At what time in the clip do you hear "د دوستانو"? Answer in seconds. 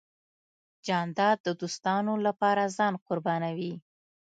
1.43-2.13